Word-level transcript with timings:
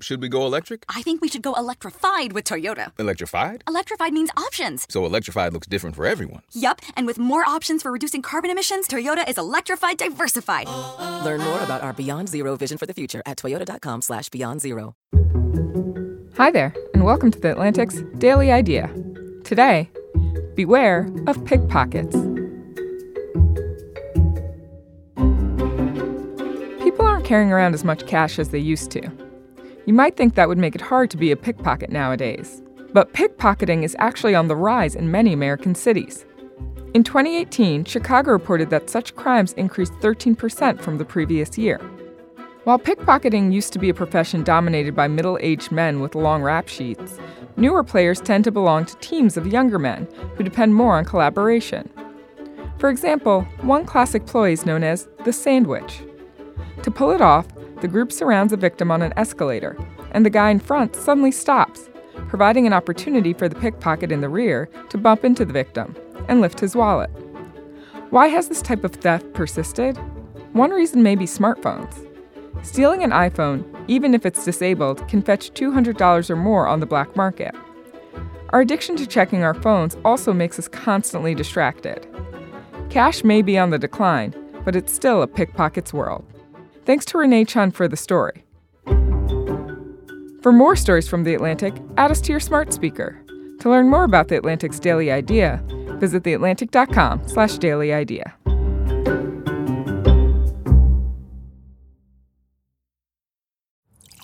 should 0.00 0.20
we 0.22 0.28
go 0.28 0.46
electric? 0.46 0.84
I 0.88 1.02
think 1.02 1.20
we 1.20 1.28
should 1.28 1.42
go 1.42 1.54
electrified 1.54 2.32
with 2.32 2.44
Toyota. 2.44 2.92
Electrified? 2.98 3.64
Electrified 3.66 4.12
means 4.12 4.30
options. 4.36 4.86
So 4.88 5.04
electrified 5.04 5.52
looks 5.52 5.66
different 5.66 5.96
for 5.96 6.06
everyone. 6.06 6.42
Yup, 6.52 6.80
and 6.96 7.06
with 7.06 7.18
more 7.18 7.44
options 7.48 7.82
for 7.82 7.90
reducing 7.90 8.22
carbon 8.22 8.50
emissions, 8.50 8.86
Toyota 8.86 9.28
is 9.28 9.38
electrified 9.38 9.98
diversified. 9.98 10.68
Learn 11.24 11.40
more 11.40 11.60
about 11.62 11.82
our 11.82 11.92
Beyond 11.92 12.28
Zero 12.28 12.56
vision 12.56 12.78
for 12.78 12.86
the 12.86 12.94
future 12.94 13.22
at 13.26 13.38
toyota.com 13.38 14.02
slash 14.02 14.28
beyond 14.28 14.60
zero. 14.60 14.94
Hi 16.36 16.52
there, 16.52 16.72
and 16.94 17.04
welcome 17.04 17.32
to 17.32 17.40
the 17.40 17.50
Atlantic's 17.50 18.00
Daily 18.18 18.52
Idea. 18.52 18.88
Today, 19.42 19.90
beware 20.54 21.10
of 21.26 21.44
pickpockets. 21.44 22.14
People 26.84 27.04
aren't 27.04 27.24
carrying 27.24 27.52
around 27.52 27.74
as 27.74 27.82
much 27.82 28.06
cash 28.06 28.38
as 28.38 28.50
they 28.50 28.60
used 28.60 28.92
to. 28.92 29.27
You 29.88 29.94
might 29.94 30.18
think 30.18 30.34
that 30.34 30.50
would 30.50 30.58
make 30.58 30.74
it 30.74 30.82
hard 30.82 31.08
to 31.12 31.16
be 31.16 31.30
a 31.30 31.36
pickpocket 31.36 31.88
nowadays. 31.88 32.62
But 32.92 33.14
pickpocketing 33.14 33.84
is 33.84 33.96
actually 33.98 34.34
on 34.34 34.46
the 34.46 34.54
rise 34.54 34.94
in 34.94 35.10
many 35.10 35.32
American 35.32 35.74
cities. 35.74 36.26
In 36.92 37.02
2018, 37.02 37.86
Chicago 37.86 38.32
reported 38.32 38.68
that 38.68 38.90
such 38.90 39.16
crimes 39.16 39.54
increased 39.54 39.94
13% 39.94 40.78
from 40.82 40.98
the 40.98 41.06
previous 41.06 41.56
year. 41.56 41.78
While 42.64 42.78
pickpocketing 42.78 43.50
used 43.50 43.72
to 43.72 43.78
be 43.78 43.88
a 43.88 43.94
profession 43.94 44.44
dominated 44.44 44.94
by 44.94 45.08
middle 45.08 45.38
aged 45.40 45.72
men 45.72 46.00
with 46.00 46.14
long 46.14 46.42
rap 46.42 46.68
sheets, 46.68 47.18
newer 47.56 47.82
players 47.82 48.20
tend 48.20 48.44
to 48.44 48.52
belong 48.52 48.84
to 48.84 48.96
teams 48.96 49.38
of 49.38 49.46
younger 49.46 49.78
men 49.78 50.06
who 50.36 50.44
depend 50.44 50.74
more 50.74 50.98
on 50.98 51.06
collaboration. 51.06 51.88
For 52.76 52.90
example, 52.90 53.40
one 53.62 53.86
classic 53.86 54.26
ploy 54.26 54.52
is 54.52 54.66
known 54.66 54.84
as 54.84 55.08
the 55.24 55.32
sandwich. 55.32 56.02
To 56.82 56.90
pull 56.90 57.10
it 57.10 57.22
off, 57.22 57.46
the 57.80 57.88
group 57.88 58.12
surrounds 58.12 58.52
a 58.52 58.56
victim 58.56 58.90
on 58.90 59.02
an 59.02 59.12
escalator, 59.16 59.76
and 60.12 60.24
the 60.24 60.30
guy 60.30 60.50
in 60.50 60.60
front 60.60 60.94
suddenly 60.96 61.30
stops, 61.30 61.88
providing 62.28 62.66
an 62.66 62.72
opportunity 62.72 63.32
for 63.32 63.48
the 63.48 63.54
pickpocket 63.54 64.12
in 64.12 64.20
the 64.20 64.28
rear 64.28 64.68
to 64.90 64.98
bump 64.98 65.24
into 65.24 65.44
the 65.44 65.52
victim 65.52 65.94
and 66.28 66.40
lift 66.40 66.60
his 66.60 66.76
wallet. 66.76 67.10
Why 68.10 68.28
has 68.28 68.48
this 68.48 68.62
type 68.62 68.84
of 68.84 68.92
theft 68.92 69.32
persisted? 69.32 69.96
One 70.52 70.70
reason 70.70 71.02
may 71.02 71.14
be 71.14 71.26
smartphones. 71.26 72.04
Stealing 72.62 73.04
an 73.04 73.10
iPhone, 73.10 73.64
even 73.86 74.14
if 74.14 74.26
it's 74.26 74.44
disabled, 74.44 75.06
can 75.08 75.22
fetch 75.22 75.52
$200 75.52 76.30
or 76.30 76.36
more 76.36 76.66
on 76.66 76.80
the 76.80 76.86
black 76.86 77.14
market. 77.16 77.54
Our 78.50 78.62
addiction 78.62 78.96
to 78.96 79.06
checking 79.06 79.42
our 79.42 79.54
phones 79.54 79.96
also 80.04 80.32
makes 80.32 80.58
us 80.58 80.68
constantly 80.68 81.34
distracted. 81.34 82.06
Cash 82.88 83.22
may 83.22 83.42
be 83.42 83.58
on 83.58 83.70
the 83.70 83.78
decline, 83.78 84.34
but 84.64 84.74
it's 84.74 84.92
still 84.92 85.22
a 85.22 85.26
pickpocket's 85.26 85.92
world. 85.92 86.24
Thanks 86.88 87.04
to 87.04 87.18
Rene 87.18 87.44
Chun 87.44 87.70
for 87.70 87.86
the 87.86 87.98
story. 87.98 88.44
For 90.40 90.52
more 90.52 90.74
stories 90.74 91.06
from 91.06 91.22
The 91.22 91.34
Atlantic, 91.34 91.74
add 91.98 92.10
us 92.10 92.18
to 92.22 92.32
your 92.32 92.40
smart 92.40 92.72
speaker. 92.72 93.22
To 93.60 93.68
learn 93.68 93.90
more 93.90 94.04
about 94.04 94.28
The 94.28 94.38
Atlantic's 94.38 94.80
Daily 94.80 95.12
Idea, 95.12 95.62
visit 96.00 96.22
theatlantic.com 96.22 97.28
slash 97.28 97.58
daily 97.58 97.92
idea. 97.92 98.34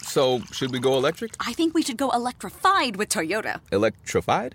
So, 0.00 0.40
should 0.50 0.72
we 0.72 0.78
go 0.78 0.96
electric? 0.96 1.34
I 1.38 1.52
think 1.52 1.74
we 1.74 1.82
should 1.82 1.98
go 1.98 2.08
electrified 2.08 2.96
with 2.96 3.10
Toyota. 3.10 3.60
Electrified? 3.70 4.54